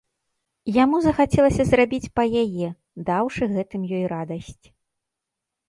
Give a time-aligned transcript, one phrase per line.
[0.83, 2.67] Яму захацелася зрабіць па яе,
[3.13, 4.65] даўшы гэтым ёй радасць.